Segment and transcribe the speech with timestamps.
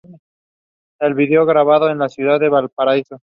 [0.99, 3.21] El vídeo grabado en la ciudad de Valparaíso.